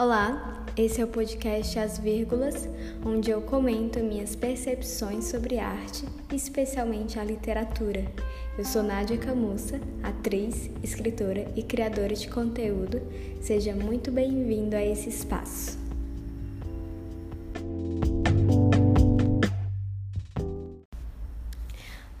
[0.00, 2.68] Olá, esse é o podcast As Vírgulas,
[3.04, 8.04] onde eu comento minhas percepções sobre arte, especialmente a literatura.
[8.56, 13.02] Eu sou Nádia Camussa, atriz, escritora e criadora de conteúdo.
[13.40, 15.76] Seja muito bem-vindo a esse espaço.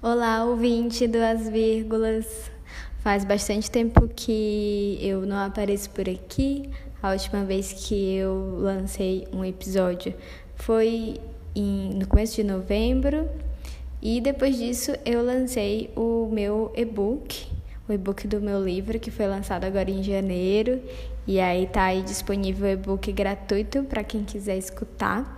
[0.02, 2.50] Olá, ouvinte do As Vírgulas.
[2.98, 6.68] Faz bastante tempo que eu não apareço por aqui,
[7.02, 10.14] a última vez que eu lancei um episódio
[10.56, 11.20] foi
[11.54, 13.28] em, no começo de novembro.
[14.02, 17.46] E depois disso eu lancei o meu e-book,
[17.88, 20.80] o e-book do meu livro, que foi lançado agora em janeiro.
[21.26, 25.36] E aí tá aí disponível o e-book gratuito para quem quiser escutar.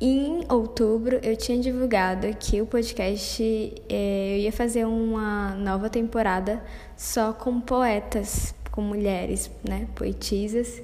[0.00, 3.42] Em outubro eu tinha divulgado que o podcast
[3.88, 6.62] eh, eu ia fazer uma nova temporada
[6.96, 10.80] só com poetas com mulheres, né, poetisas,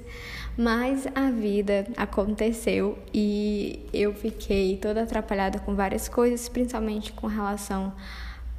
[0.57, 7.93] mas a vida aconteceu e eu fiquei toda atrapalhada com várias coisas, principalmente com relação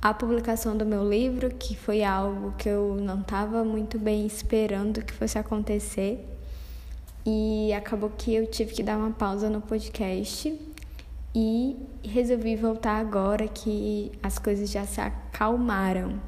[0.03, 5.03] à publicação do meu livro, que foi algo que eu não estava muito bem esperando
[5.03, 6.25] que fosse acontecer.
[7.25, 10.57] E acabou que eu tive que dar uma pausa no podcast
[11.35, 16.21] e resolvi voltar agora que as coisas já se acalmaram.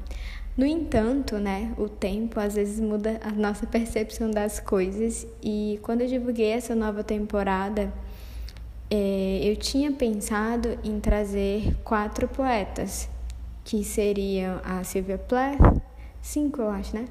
[0.59, 6.01] No entanto, né, o tempo às vezes muda a nossa percepção das coisas e quando
[6.01, 7.93] eu divulguei essa nova temporada,
[8.91, 13.09] é, eu tinha pensado em trazer quatro poetas,
[13.63, 15.81] que seriam a Sylvia Plath,
[16.21, 17.05] cinco eu acho, né?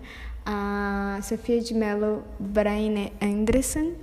[0.45, 3.93] A Sofia de Mello Braine Anderson,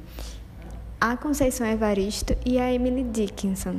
[0.99, 3.77] a Conceição Evaristo e a Emily Dickinson.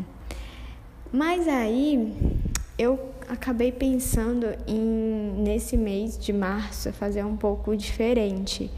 [1.11, 2.16] Mas aí
[2.77, 8.71] eu acabei pensando em nesse mês de março fazer um pouco diferente.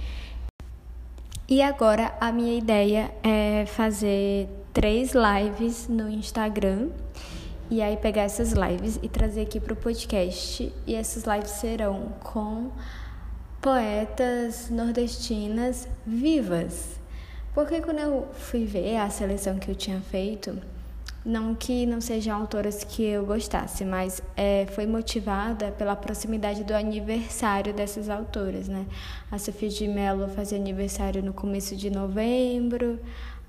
[1.49, 6.89] E agora a minha ideia é fazer três lives no Instagram
[7.69, 10.73] e aí pegar essas lives e trazer aqui para o podcast.
[10.85, 12.71] E essas lives serão com
[13.61, 16.99] poetas nordestinas vivas.
[17.53, 20.57] Porque quando eu fui ver a seleção que eu tinha feito,
[21.27, 26.73] não que não sejam autoras que eu gostasse, mas é, foi motivada pela proximidade do
[26.73, 28.85] aniversário dessas autoras, né?
[29.29, 32.97] A Sofia de Mello fazia aniversário no começo de novembro,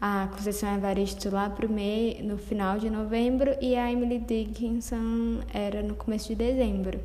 [0.01, 5.81] a Conceição Evaristo lá pro meio, no final de novembro e a Emily Dickinson era
[5.81, 6.99] no começo de dezembro.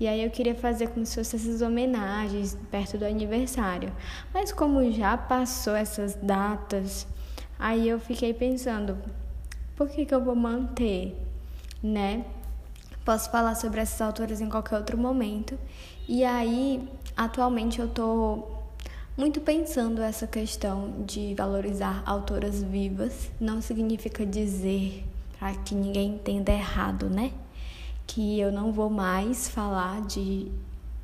[0.00, 3.92] E aí eu queria fazer como se fossem essas homenagens perto do aniversário.
[4.34, 7.06] Mas como já passou essas datas,
[7.56, 8.98] aí eu fiquei pensando,
[9.76, 11.14] por que, que eu vou manter,
[11.82, 12.24] né?
[13.04, 15.56] Posso falar sobre essas autoras em qualquer outro momento.
[16.08, 18.44] E aí, atualmente eu tô
[19.16, 23.30] muito pensando essa questão de valorizar autoras vivas.
[23.38, 25.04] Não significa dizer
[25.38, 27.32] para que ninguém entenda errado, né?
[28.06, 30.50] Que eu não vou mais falar de,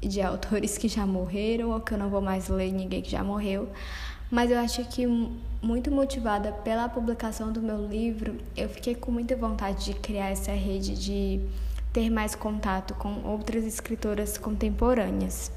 [0.00, 3.22] de autores que já morreram ou que eu não vou mais ler ninguém que já
[3.22, 3.68] morreu.
[4.32, 5.06] Mas eu acho que
[5.60, 10.52] muito motivada pela publicação do meu livro, eu fiquei com muita vontade de criar essa
[10.52, 11.38] rede, de
[11.92, 15.52] ter mais contato com outras escritoras contemporâneas.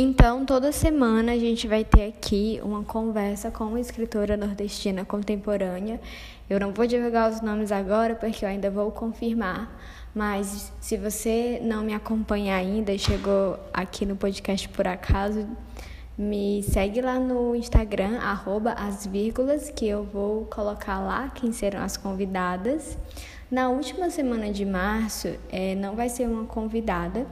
[0.00, 6.00] Então, toda semana a gente vai ter aqui uma conversa com uma escritora nordestina contemporânea.
[6.48, 9.76] Eu não vou divulgar os nomes agora porque eu ainda vou confirmar,
[10.14, 15.48] mas se você não me acompanha ainda e chegou aqui no podcast por acaso,
[16.16, 21.82] me segue lá no Instagram, arroba as vírgulas, que eu vou colocar lá quem serão
[21.82, 22.96] as convidadas.
[23.50, 27.26] Na última semana de março, é, não vai ser uma convidada,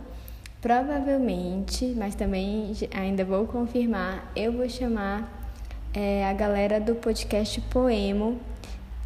[0.67, 5.49] Provavelmente, mas também ainda vou confirmar, eu vou chamar
[5.95, 8.41] é, a galera do podcast Poemo.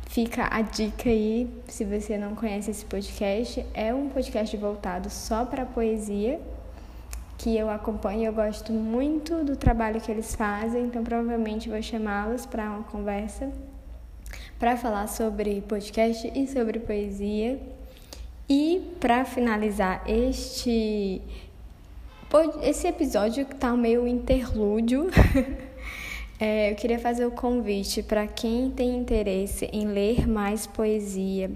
[0.06, 5.44] Fica a dica aí, se você não conhece esse podcast, é um podcast voltado só
[5.44, 6.40] para poesia,
[7.36, 12.46] que eu acompanho, eu gosto muito do trabalho que eles fazem, então provavelmente vou chamá-los
[12.46, 13.52] para uma conversa
[14.58, 17.60] para falar sobre podcast e sobre poesia.
[18.48, 21.22] E para finalizar este
[22.62, 25.08] esse episódio tá meio interlúdio.
[26.38, 31.50] é, eu queria fazer o convite para quem tem interesse em ler mais poesia.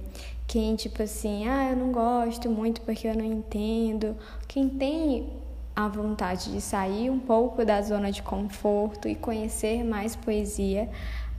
[0.47, 4.17] Quem, tipo assim, ah, eu não gosto muito porque eu não entendo.
[4.49, 5.29] Quem tem
[5.77, 10.89] a vontade de sair um pouco da zona de conforto e conhecer mais poesia,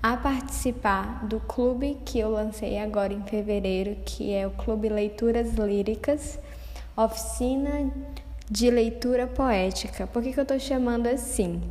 [0.02, 5.54] a participar do clube que eu lancei agora em fevereiro, que é o Clube Leituras
[5.54, 6.38] Líricas,
[6.96, 7.92] oficina
[8.50, 10.08] de leitura poética.
[10.08, 11.62] Por que, que eu estou chamando assim?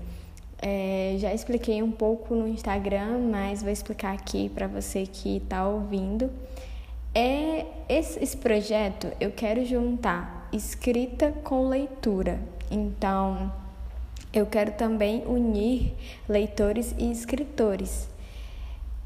[0.61, 5.69] É, já expliquei um pouco no Instagram, mas vou explicar aqui para você que está
[5.69, 6.31] ouvindo.
[7.15, 12.41] É esse, esse projeto eu quero juntar escrita com leitura.
[12.71, 13.53] Então,
[14.33, 15.95] eu quero também unir
[16.29, 18.09] leitores e escritores.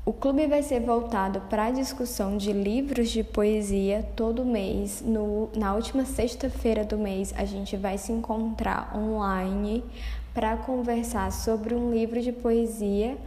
[0.08, 5.02] O clube vai ser voltado para a discussão de livros de poesia todo mês.
[5.04, 9.84] No, na última sexta-feira do mês, a gente vai se encontrar online
[10.32, 13.18] para conversar sobre um livro de poesia,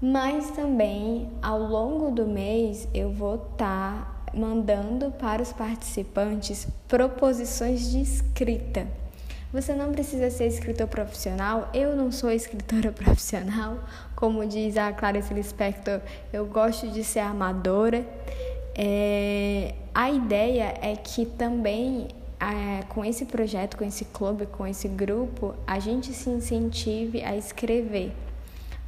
[0.00, 7.90] mas também ao longo do mês eu vou estar tá mandando para os participantes proposições
[7.90, 8.86] de escrita.
[9.52, 11.68] Você não precisa ser escritor profissional.
[11.74, 13.78] Eu não sou escritora profissional.
[14.14, 16.00] Como diz a Clarice Lispector,
[16.32, 18.06] eu gosto de ser amadora.
[18.76, 22.06] É, a ideia é que também
[22.38, 27.36] é, com esse projeto, com esse clube, com esse grupo, a gente se incentive a
[27.36, 28.12] escrever.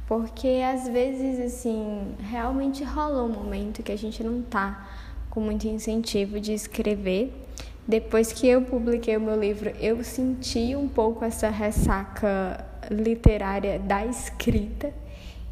[0.07, 4.87] Porque às vezes, assim, realmente rola um momento que a gente não tá
[5.29, 7.42] com muito incentivo de escrever
[7.87, 14.05] depois que eu publiquei o meu livro, eu senti um pouco essa ressaca literária da
[14.05, 14.93] escrita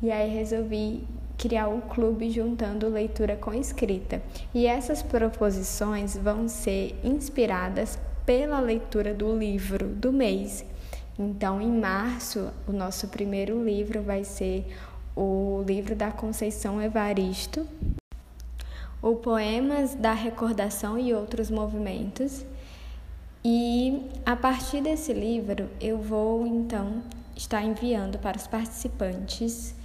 [0.02, 1.04] e aí resolvi
[1.38, 4.22] criar um clube juntando leitura com escrita.
[4.54, 10.64] E essas proposições vão ser inspiradas pela leitura do livro do mês.
[11.20, 14.66] Então, em março, o nosso primeiro livro vai ser
[15.16, 17.68] o livro da Conceição Evaristo,
[19.02, 22.46] ou Poemas da Recordação e Outros Movimentos.
[23.44, 27.02] E a partir desse livro, eu vou então
[27.36, 29.76] estar enviando para os participantes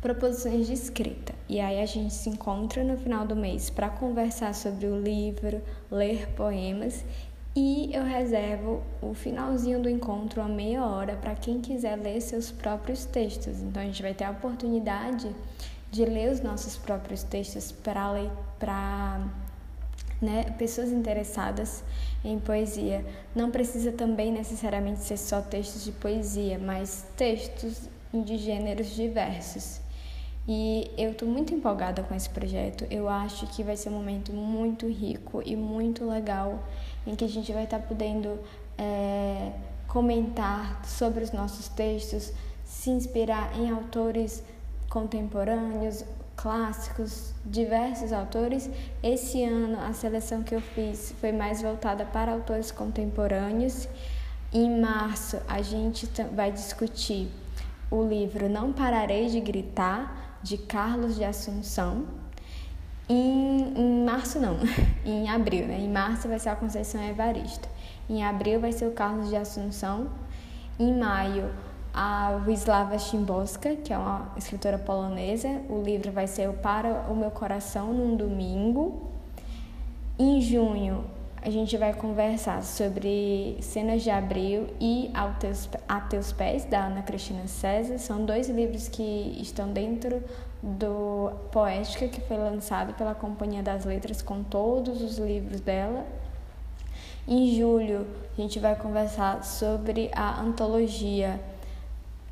[0.00, 1.34] proposições de escrita.
[1.48, 5.62] E aí a gente se encontra no final do mês para conversar sobre o livro,
[5.90, 7.04] ler poemas
[7.56, 12.52] e eu reservo o finalzinho do encontro a meia hora para quem quiser ler seus
[12.52, 13.62] próprios textos.
[13.62, 15.34] Então a gente vai ter a oportunidade
[15.90, 19.20] de ler os nossos próprios textos para
[20.20, 21.84] né, pessoas interessadas
[22.24, 23.04] em poesia.
[23.34, 29.80] Não precisa também necessariamente ser só textos de poesia, mas textos de gêneros diversos.
[30.48, 32.86] E eu estou muito empolgada com esse projeto.
[32.88, 36.62] Eu acho que vai ser um momento muito rico e muito legal
[37.06, 38.38] em que a gente vai estar tá podendo
[38.78, 39.52] é,
[39.88, 42.32] comentar sobre os nossos textos,
[42.64, 44.42] se inspirar em autores
[44.88, 46.04] contemporâneos,
[46.36, 48.70] clássicos, diversos autores.
[49.02, 53.88] Esse ano a seleção que eu fiz foi mais voltada para autores contemporâneos.
[54.52, 57.28] Em março a gente vai discutir
[57.90, 62.04] o livro Não Pararei de Gritar, de Carlos de Assunção.
[63.08, 64.58] Em, em março não,
[65.04, 65.78] em abril, né?
[65.78, 67.68] Em março vai ser a Conceição Evaristo.
[68.08, 70.10] Em abril vai ser o Carlos de Assunção.
[70.78, 71.50] Em maio
[71.96, 75.48] a Wisława Szymborska, que é uma escritora polonesa.
[75.70, 79.10] O livro vai ser o Para o Meu Coração num Domingo.
[80.18, 81.06] Em junho,
[81.40, 85.10] a gente vai conversar sobre Cenas de Abril e
[85.40, 87.96] Teus, a Teus Pés, da Ana Cristina César.
[87.96, 90.22] São dois livros que estão dentro
[90.62, 96.04] do Poética, que foi lançado pela Companhia das Letras com todos os livros dela.
[97.26, 101.40] Em julho, a gente vai conversar sobre a antologia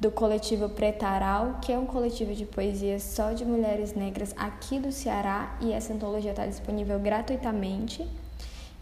[0.05, 4.93] do coletivo Pretaral, que é um coletivo de poesia só de mulheres negras aqui do
[4.93, 8.07] Ceará e essa antologia está disponível gratuitamente.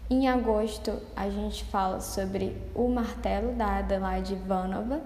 [0.09, 4.99] Em agosto, a gente fala sobre O Martelo, da Adelaide Ivanova.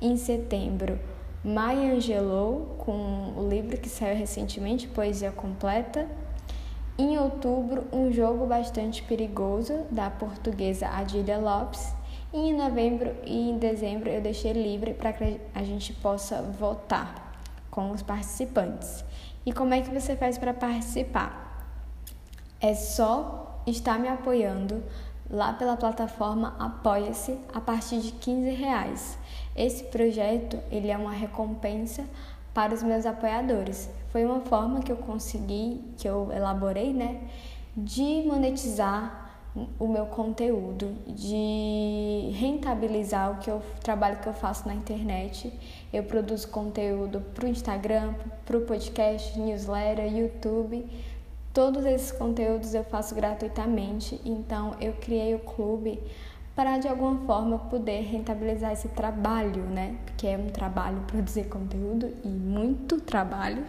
[0.00, 0.96] Em setembro,
[1.42, 6.06] Maya Angelou, com o livro que saiu recentemente, Poesia Completa.
[6.96, 11.92] Em outubro, Um Jogo Bastante Perigoso, da portuguesa Adília Lopes.
[12.32, 17.36] E em novembro e em dezembro eu deixei livre para que a gente possa votar
[17.70, 19.04] com os participantes.
[19.44, 21.68] E como é que você faz para participar?
[22.58, 24.82] É só estar me apoiando
[25.28, 29.18] lá pela plataforma Apoia-se a partir de 15 reais.
[29.54, 32.04] Esse projeto ele é uma recompensa
[32.54, 33.90] para os meus apoiadores.
[34.10, 37.20] Foi uma forma que eu consegui, que eu elaborei, né,
[37.76, 39.21] de monetizar
[39.78, 45.52] o meu conteúdo, de rentabilizar o que eu trabalho que eu faço na internet.
[45.92, 48.14] Eu produzo conteúdo para o Instagram,
[48.46, 50.86] para o podcast, newsletter, YouTube.
[51.52, 56.00] Todos esses conteúdos eu faço gratuitamente, então eu criei o clube
[56.56, 59.96] para de alguma forma poder rentabilizar esse trabalho, né?
[60.06, 63.64] Porque é um trabalho produzir conteúdo e muito trabalho.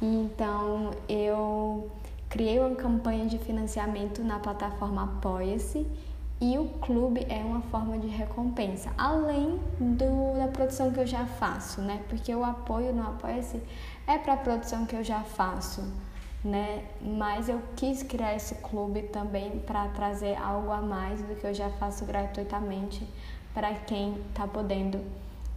[0.00, 1.90] Então eu
[2.32, 5.86] criei uma campanha de financiamento na plataforma Apoia-se
[6.40, 11.26] e o clube é uma forma de recompensa, além do, da produção que eu já
[11.26, 12.02] faço, né?
[12.08, 13.60] Porque o apoio no Apoia-se
[14.06, 15.84] é para a produção que eu já faço
[16.44, 16.84] né?
[17.00, 21.54] Mas eu quis criar esse clube também para trazer algo a mais do que eu
[21.54, 23.06] já faço gratuitamente
[23.54, 25.00] para quem está podendo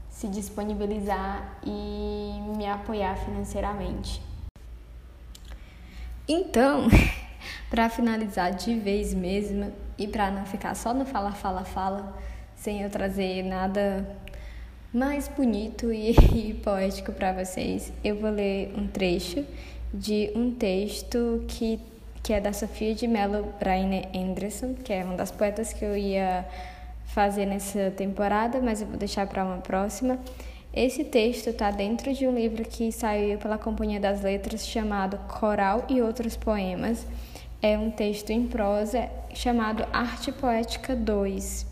[0.10, 4.22] se disponibilizar e me apoiar financeiramente.
[6.28, 6.88] Então,
[7.70, 12.18] para finalizar de vez mesmo e para não ficar só no fala fala fala,
[12.56, 14.06] sem eu trazer nada
[14.94, 19.46] mais bonito e, e poético para vocês, eu vou ler um trecho
[19.94, 21.80] de um texto que,
[22.24, 25.96] que é da Sofia de Mello Braine Anderson, que é uma das poetas que eu
[25.96, 26.46] ia
[27.06, 30.20] fazer nessa temporada, mas eu vou deixar para uma próxima.
[30.76, 35.86] Esse texto está dentro de um livro que saiu pela Companhia das Letras chamado Coral
[35.88, 37.08] e Outros Poemas.
[37.62, 41.66] É um texto em prosa chamado Arte Poética 2.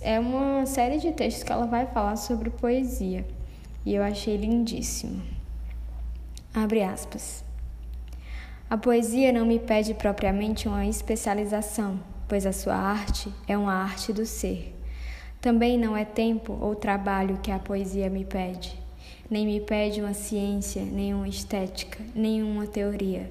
[0.00, 3.22] É uma série de textos que ela vai falar sobre poesia
[3.84, 5.22] e eu achei lindíssimo.
[6.54, 7.44] Abre aspas.
[8.70, 14.10] A poesia não me pede propriamente uma especialização, pois a sua arte é uma arte
[14.10, 14.74] do ser.
[15.42, 18.80] Também não é tempo ou trabalho que a poesia me pede.
[19.28, 23.30] Nem me pede uma ciência, nem uma estética, nem uma teoria.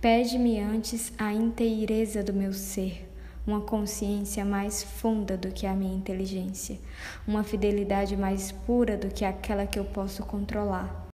[0.00, 3.06] Pede-me antes a inteireza do meu ser,
[3.46, 6.78] uma consciência mais funda do que a minha inteligência,
[7.28, 11.10] uma fidelidade mais pura do que aquela que eu posso controlar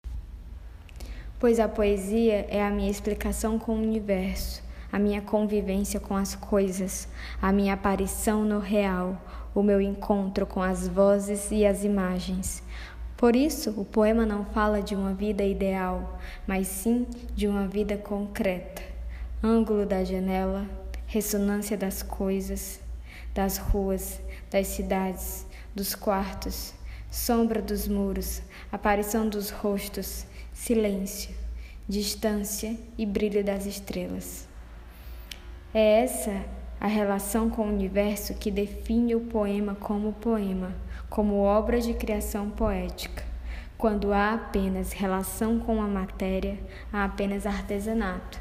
[1.44, 6.36] pois a poesia é a minha explicação com o universo, a minha convivência com as
[6.36, 7.06] coisas,
[7.42, 9.22] a minha aparição no real,
[9.54, 12.64] o meu encontro com as vozes e as imagens.
[13.16, 17.96] Por isso, o poema não fala de uma vida ideal, mas sim de uma vida
[17.96, 18.82] concreta.
[19.42, 20.68] Ângulo da janela,
[21.06, 22.80] ressonância das coisas,
[23.34, 24.20] das ruas,
[24.50, 25.46] das cidades,
[25.76, 26.74] dos quartos,
[27.10, 28.42] sombra dos muros,
[28.72, 31.34] aparição dos rostos, silêncio,
[31.88, 34.48] distância e brilho das estrelas.
[35.74, 36.44] É essa
[36.84, 40.76] a relação com o universo que define o poema como poema,
[41.10, 43.24] como obra de criação poética.
[43.78, 46.60] Quando há apenas relação com a matéria,
[46.92, 48.38] há apenas artesanato.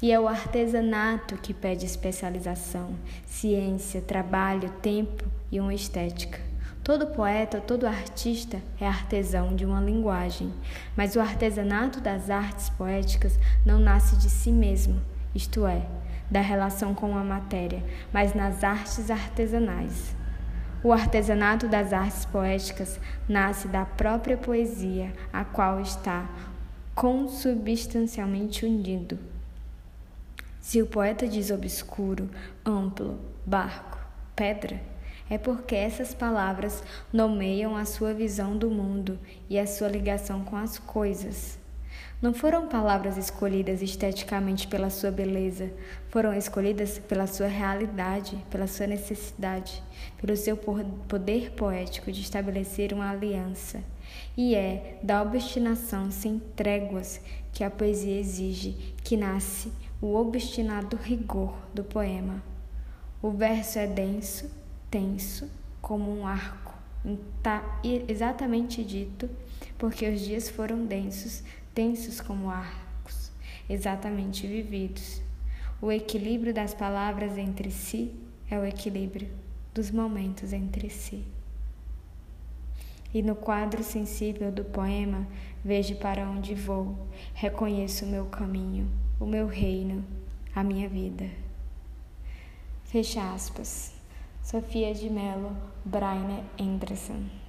[0.00, 2.94] E é o artesanato que pede especialização,
[3.26, 6.40] ciência, trabalho, tempo e uma estética.
[6.82, 10.50] Todo poeta, todo artista é artesão de uma linguagem,
[10.96, 14.98] mas o artesanato das artes poéticas não nasce de si mesmo,
[15.34, 15.86] isto é,
[16.32, 20.16] da relação com a matéria, mas nas artes artesanais.
[20.82, 22.98] O artesanato das artes poéticas
[23.28, 26.26] nasce da própria poesia, a qual está
[26.94, 29.18] consubstancialmente unido.
[30.58, 32.30] Se o poeta diz obscuro,
[32.64, 33.98] amplo, barco,
[34.34, 34.80] pedra,
[35.28, 39.18] é porque essas palavras nomeiam a sua visão do mundo
[39.50, 41.61] e a sua ligação com as coisas.
[42.22, 45.72] Não foram palavras escolhidas esteticamente pela sua beleza,
[46.08, 49.82] foram escolhidas pela sua realidade, pela sua necessidade,
[50.20, 53.82] pelo seu poder poético de estabelecer uma aliança.
[54.36, 57.20] E é da obstinação sem tréguas
[57.52, 62.40] que a poesia exige que nasce o obstinado rigor do poema.
[63.20, 64.48] O verso é denso,
[64.88, 65.50] tenso
[65.80, 66.72] como um arco.
[67.36, 69.28] Está exatamente dito,
[69.76, 71.42] porque os dias foram densos,
[71.74, 73.30] tensos como arcos,
[73.68, 75.22] exatamente vividos.
[75.80, 78.14] O equilíbrio das palavras entre si
[78.50, 79.28] é o equilíbrio
[79.74, 81.24] dos momentos entre si.
[83.12, 85.26] E no quadro sensível do poema,
[85.64, 86.96] vejo para onde vou,
[87.34, 88.88] reconheço o meu caminho,
[89.20, 90.04] o meu reino,
[90.54, 91.28] a minha vida.
[92.84, 93.94] Fecha aspas.
[94.42, 97.41] Sofia de Mello, Braine Anderson.